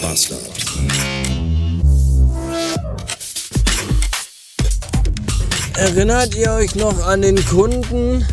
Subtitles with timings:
[0.00, 0.40] Bastard.
[5.76, 8.24] Erinnert ihr euch noch an den Kunden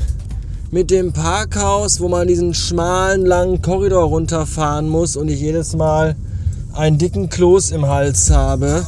[0.72, 6.16] mit dem Parkhaus, wo man diesen schmalen, langen Korridor runterfahren muss und ich jedes Mal
[6.74, 8.86] einen dicken Kloß im Hals habe?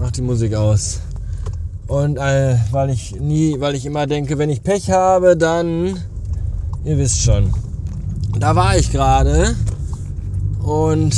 [0.00, 1.00] Mach die Musik aus.
[1.86, 6.00] Und äh, weil ich nie, weil ich immer denke, wenn ich Pech habe, dann,
[6.84, 7.52] ihr wisst schon.
[8.38, 9.54] Da war ich gerade
[10.64, 11.14] und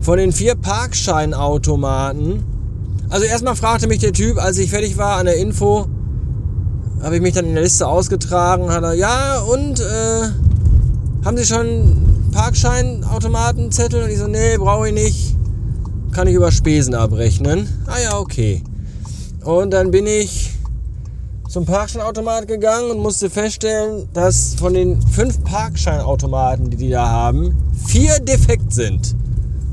[0.00, 2.44] von den vier Parkscheinautomaten,
[3.10, 5.86] also erstmal fragte mich der Typ, als ich fertig war an der Info,
[7.02, 10.28] habe ich mich dann in der Liste ausgetragen, hat er, ja und äh,
[11.24, 14.04] haben Sie schon Parkscheinautomatenzettel?
[14.04, 15.36] Und ich so, nee, brauche ich nicht.
[16.12, 17.68] Kann ich über Spesen abrechnen.
[17.86, 18.62] Ah ja, okay.
[19.44, 20.57] Und dann bin ich
[21.48, 27.56] zum Parkscheinautomat gegangen und musste feststellen, dass von den fünf Parkscheinautomaten, die die da haben,
[27.86, 29.16] vier defekt sind.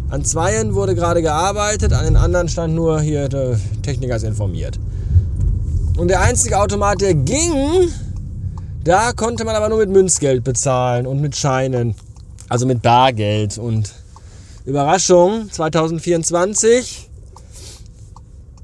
[0.09, 4.79] An zweien wurde gerade gearbeitet, an den anderen stand nur hier, der Techniker ist informiert.
[5.97, 7.89] Und der einzige Automat, der ging,
[8.85, 11.95] da konnte man aber nur mit Münzgeld bezahlen und mit Scheinen.
[12.47, 13.57] Also mit Bargeld.
[13.57, 13.93] Und
[14.65, 17.09] Überraschung, 2024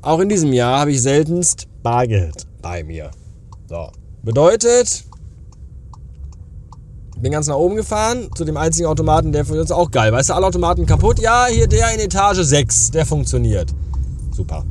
[0.01, 3.11] auch in diesem Jahr habe ich seltenst Bargeld bei mir.
[3.67, 3.89] So.
[4.23, 5.03] Bedeutet,
[7.21, 10.11] bin ganz nach oben gefahren zu dem einzigen Automaten, der uns auch geil.
[10.11, 11.19] Weißt du, alle Automaten kaputt?
[11.19, 13.69] Ja, hier der in Etage 6, der funktioniert.
[14.31, 14.65] Super.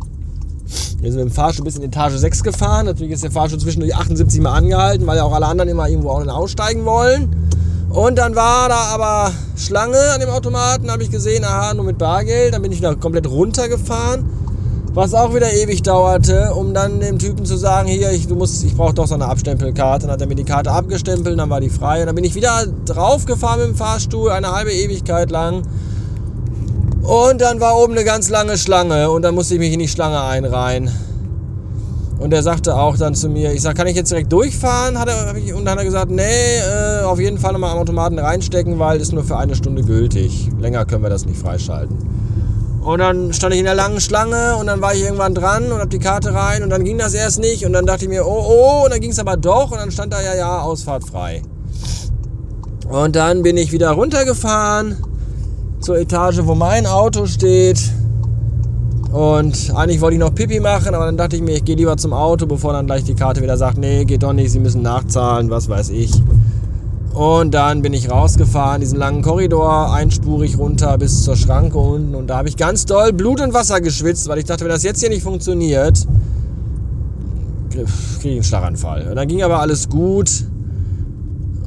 [1.00, 2.86] Wir sind mit dem Fahrstuhl bis in Etage 6 gefahren.
[2.86, 6.11] Natürlich ist der Fahrstuhl zwischendurch 78 Mal angehalten, weil ja auch alle anderen immer irgendwo
[6.11, 7.34] auch aussteigen wollen.
[7.91, 11.98] Und dann war da aber Schlange an dem Automaten, habe ich gesehen, aha, nur mit
[11.98, 12.55] Bargeld.
[12.55, 14.24] Dann bin ich wieder komplett runtergefahren
[14.92, 18.94] was auch wieder ewig dauerte, um dann dem Typen zu sagen, hier, ich, ich brauche
[18.94, 20.06] doch so eine Abstempelkarte.
[20.06, 22.00] Dann hat er mir die Karte abgestempelt, dann war die frei.
[22.00, 25.62] Und dann bin ich wieder draufgefahren mit dem Fahrstuhl, eine halbe Ewigkeit lang.
[27.02, 29.89] Und dann war oben eine ganz lange Schlange und dann musste ich mich in die
[29.89, 30.90] Schlange einreihen.
[32.18, 34.98] Und er sagte auch dann zu mir, ich sag, kann ich jetzt direkt durchfahren?
[34.98, 38.18] Hat er, und dann hat er gesagt, nee, äh, auf jeden Fall nochmal am Automaten
[38.18, 40.51] reinstecken, weil ist nur für eine Stunde gültig.
[40.58, 41.96] Länger können wir das nicht freischalten.
[42.80, 45.80] Und dann stand ich in der langen Schlange und dann war ich irgendwann dran und
[45.80, 48.27] hab die Karte rein und dann ging das erst nicht und dann dachte ich mir,
[48.27, 51.05] oh oh, und dann ging es aber doch und dann stand da ja, ja, Ausfahrt
[51.05, 51.42] frei.
[52.89, 54.96] Und dann bin ich wieder runtergefahren
[55.80, 57.80] zur Etage, wo mein Auto steht.
[59.13, 61.96] Und eigentlich wollte ich noch Pipi machen, aber dann dachte ich mir, ich gehe lieber
[61.96, 64.83] zum Auto, bevor dann gleich die Karte wieder sagt, nee, geht doch nicht, Sie müssen
[64.83, 66.13] nachzahlen, was weiß ich.
[67.14, 72.14] Und dann bin ich rausgefahren, diesen langen Korridor, einspurig runter bis zur Schranke unten.
[72.14, 74.84] Und da habe ich ganz doll Blut und Wasser geschwitzt, weil ich dachte, wenn das
[74.84, 76.06] jetzt hier nicht funktioniert,
[77.70, 77.84] kriege
[78.22, 79.08] ich einen Schlaganfall.
[79.08, 80.30] Und dann ging aber alles gut.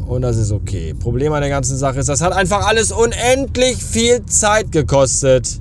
[0.07, 0.93] Und das ist okay.
[0.93, 5.59] Problem an der ganzen Sache ist, das hat einfach alles unendlich viel Zeit gekostet.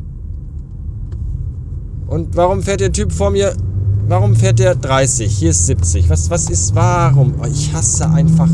[2.06, 3.54] Und warum fährt der Typ vor mir
[4.08, 5.32] Warum fährt der 30?
[5.32, 6.10] Hier ist 70.
[6.10, 7.34] Was, was ist, warum?
[7.40, 8.48] Oh, ich hasse einfach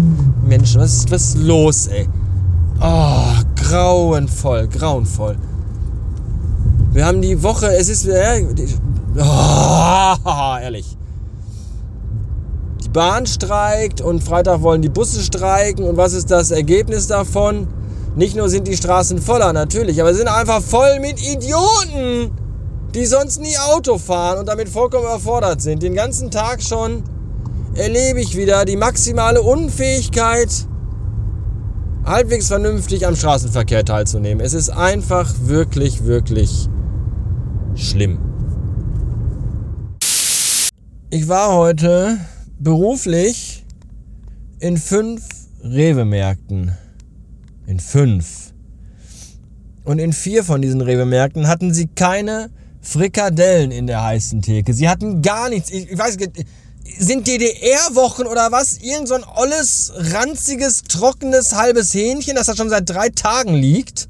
[0.46, 0.80] Menschen.
[0.80, 2.08] Was ist, was ist los, ey?
[2.80, 5.36] Oh, grauenvoll, grauenvoll.
[6.92, 8.44] Wir haben die Woche, es ist, äh,
[9.16, 10.96] oh, ehrlich.
[12.84, 15.84] Die Bahn streikt und Freitag wollen die Busse streiken.
[15.84, 17.68] Und was ist das Ergebnis davon?
[18.16, 22.32] Nicht nur sind die Straßen voller, natürlich, aber sie sind einfach voll mit Idioten
[22.98, 25.84] die sonst nie Auto fahren und damit vollkommen überfordert sind.
[25.84, 27.04] Den ganzen Tag schon
[27.74, 30.48] erlebe ich wieder die maximale Unfähigkeit,
[32.04, 34.44] halbwegs vernünftig am Straßenverkehr teilzunehmen.
[34.44, 36.68] Es ist einfach wirklich, wirklich
[37.76, 38.18] schlimm.
[41.10, 42.18] Ich war heute
[42.58, 43.64] beruflich
[44.58, 45.22] in fünf
[45.62, 46.76] Rewe-Märkten.
[47.66, 48.52] In fünf.
[49.84, 54.72] Und in vier von diesen Rewe-Märkten hatten sie keine Frikadellen in der heißen Theke.
[54.72, 55.70] Sie hatten gar nichts.
[55.70, 56.16] Ich, ich weiß
[56.98, 58.78] sind DDR-Wochen oder was?
[58.78, 64.08] Irgend so ein olles, ranziges, trockenes, halbes Hähnchen, das da schon seit drei Tagen liegt.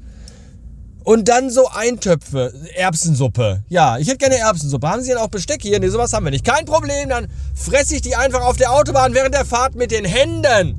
[1.03, 3.63] Und dann so Eintöpfe, Erbsensuppe.
[3.67, 4.87] Ja, ich hätte gerne Erbsensuppe.
[4.87, 5.79] Haben Sie denn auch Besteck hier?
[5.79, 6.45] Nee, sowas haben wir nicht.
[6.45, 10.05] Kein Problem, dann fresse ich die einfach auf der Autobahn während der Fahrt mit den
[10.05, 10.75] Händen.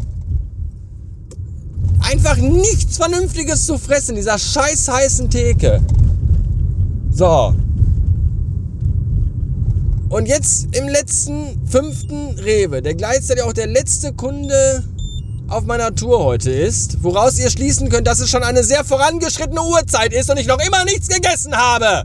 [2.00, 5.80] Einfach nichts Vernünftiges zu fressen, dieser scheiß heißen Theke.
[7.10, 7.54] So,
[10.10, 14.82] und jetzt im letzten fünften Rewe, der gleichzeitig auch der letzte Kunde
[15.48, 19.62] auf meiner Tour heute ist, woraus ihr schließen könnt, dass es schon eine sehr vorangeschrittene
[19.62, 22.04] Uhrzeit ist und ich noch immer nichts gegessen habe.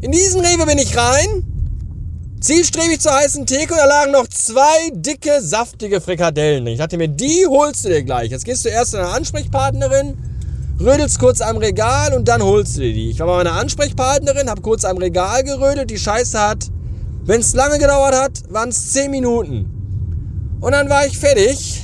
[0.00, 1.44] In diesen Rewe bin ich rein,
[2.40, 6.66] zielstrebig zur heißen Theke und da lagen noch zwei dicke, saftige Frikadellen.
[6.66, 8.30] Ich dachte mir, die holst du dir gleich.
[8.30, 10.16] Jetzt gehst du erst zu einer Ansprechpartnerin
[10.80, 13.10] rödelst kurz am Regal und dann holst du dir die.
[13.10, 16.70] Ich war bei meiner Ansprechpartnerin, hab kurz am Regal gerödelt, die Scheiße hat,
[17.24, 20.58] wenn es lange gedauert hat, waren es 10 Minuten.
[20.60, 21.82] Und dann war ich fertig.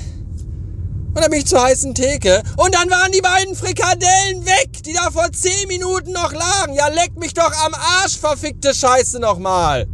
[1.09, 2.43] Und dann bin ich zur heißen Theke.
[2.57, 6.75] Und dann waren die beiden Frikadellen weg, die da vor 10 Minuten noch lagen.
[6.75, 9.87] Ja, leck mich doch am Arsch, verfickte Scheiße nochmal.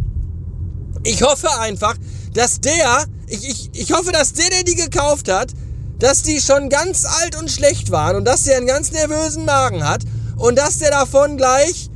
[1.05, 1.95] Ich hoffe einfach,
[2.35, 5.53] dass der, ich, ich, ich hoffe, dass der, der die gekauft hat,
[5.99, 9.87] dass die schon ganz alt und schlecht waren und dass der einen ganz nervösen Magen
[9.87, 10.03] hat
[10.37, 11.89] und dass der davon gleich,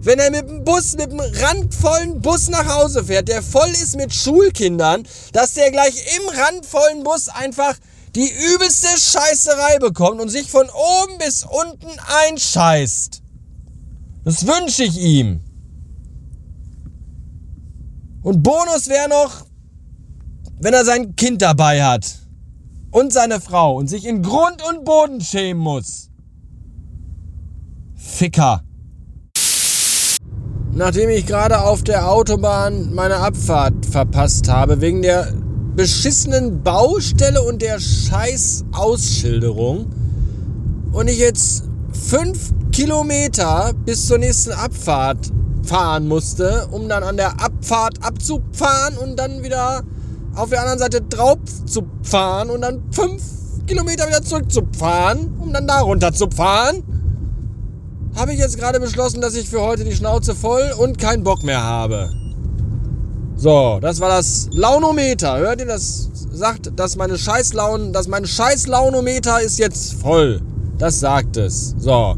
[0.00, 3.96] wenn er mit dem Bus, mit dem randvollen Bus nach Hause fährt, der voll ist
[3.96, 7.74] mit Schulkindern, dass der gleich im randvollen Bus einfach
[8.14, 11.90] die übelste Scheißerei bekommt und sich von oben bis unten
[12.28, 13.22] einscheißt.
[14.24, 15.40] Das wünsche ich ihm.
[18.22, 19.46] Und Bonus wäre noch,
[20.58, 22.25] wenn er sein Kind dabei hat
[22.96, 26.08] und seine Frau und sich in Grund und Boden schämen muss.
[27.94, 28.62] Ficker.
[30.72, 35.30] Nachdem ich gerade auf der Autobahn meine Abfahrt verpasst habe, wegen der
[35.74, 39.92] beschissenen Baustelle und der scheiß Ausschilderung
[40.92, 45.30] und ich jetzt fünf Kilometer bis zur nächsten Abfahrt
[45.64, 49.82] fahren musste, um dann an der Abfahrt abzufahren und dann wieder
[50.36, 53.22] auf der anderen Seite drauf zu fahren und dann fünf
[53.66, 56.82] Kilometer wieder zurückzufahren, um dann da runter zu fahren,
[58.14, 61.42] habe ich jetzt gerade beschlossen, dass ich für heute die Schnauze voll und keinen Bock
[61.42, 62.10] mehr habe.
[63.36, 65.38] So, das war das Launometer.
[65.38, 66.10] Hört ihr das?
[66.32, 70.42] Sagt, dass meine Scheißlaun, dass mein Scheißlaunometer ist jetzt voll.
[70.78, 71.74] Das sagt es.
[71.78, 72.16] So.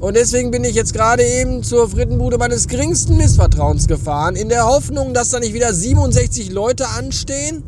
[0.00, 4.66] Und deswegen bin ich jetzt gerade eben zur Frittenbude meines geringsten Missvertrauens gefahren, in der
[4.66, 7.64] Hoffnung, dass da nicht wieder 67 Leute anstehen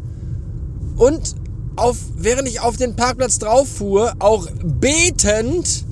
[0.97, 1.35] und
[1.75, 5.85] auf, während ich auf den Parkplatz drauf fuhr, auch betend,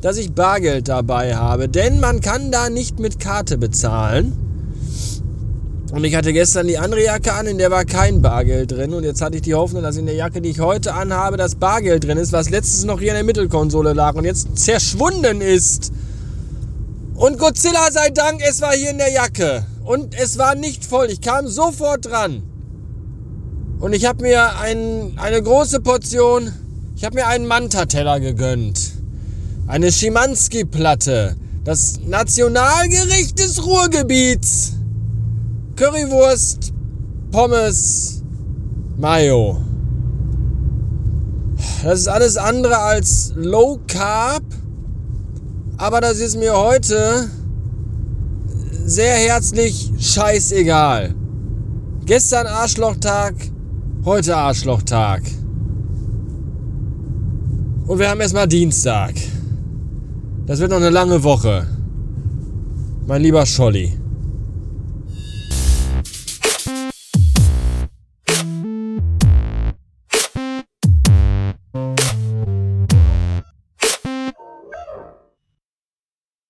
[0.00, 1.68] dass ich Bargeld dabei habe.
[1.68, 4.45] Denn man kann da nicht mit Karte bezahlen.
[5.92, 8.92] Und ich hatte gestern die andere Jacke an, in der war kein Bargeld drin.
[8.92, 11.54] Und jetzt hatte ich die Hoffnung, dass in der Jacke, die ich heute anhabe, das
[11.54, 15.92] Bargeld drin ist, was letztes noch hier in der Mittelkonsole lag und jetzt zerschwunden ist.
[17.14, 19.64] Und Godzilla sei Dank, es war hier in der Jacke.
[19.84, 21.06] Und es war nicht voll.
[21.06, 22.42] Ich kam sofort dran.
[23.78, 26.52] Und ich habe mir ein, eine große Portion,
[26.96, 28.92] ich habe mir einen Manta-Teller gegönnt.
[29.66, 31.36] Eine Schimanski-Platte.
[31.62, 34.75] Das Nationalgericht des Ruhrgebiets.
[35.76, 36.72] Currywurst,
[37.30, 38.22] Pommes,
[38.96, 39.58] Mayo.
[41.84, 44.42] Das ist alles andere als Low Carb,
[45.76, 47.28] aber das ist mir heute
[48.86, 51.14] sehr herzlich scheißegal.
[52.06, 53.34] Gestern Arschlochtag,
[54.06, 55.24] heute Arschlochtag.
[57.86, 59.12] Und wir haben erstmal Dienstag.
[60.46, 61.66] Das wird noch eine lange Woche.
[63.06, 64.05] Mein lieber Scholli.